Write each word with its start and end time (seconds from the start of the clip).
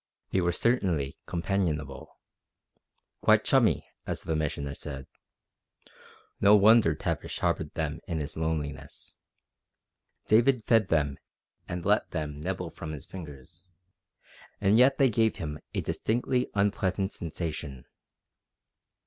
They 0.31 0.41
were 0.41 0.51
certainly 0.51 1.19
companionable 1.27 2.17
quite 3.21 3.43
chummy, 3.45 3.85
as 4.07 4.23
the 4.23 4.35
Missioner 4.35 4.73
said. 4.73 5.05
No 6.39 6.55
wonder 6.55 6.95
Tavish 6.95 7.37
harboured 7.37 7.75
them 7.75 7.99
in 8.07 8.17
his 8.17 8.35
loneliness. 8.35 9.15
David 10.25 10.63
fed 10.65 10.87
them 10.87 11.19
and 11.67 11.85
let 11.85 12.09
them 12.09 12.41
nibble 12.41 12.71
from 12.71 12.93
his 12.93 13.05
fingers, 13.05 13.67
and 14.59 14.79
yet 14.79 14.97
they 14.97 15.11
gave 15.11 15.35
him 15.35 15.59
a 15.75 15.81
distinctly 15.81 16.49
unpleasant 16.55 17.11
sensation. 17.11 17.85